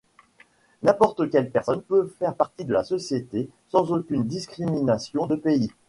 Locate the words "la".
2.73-2.83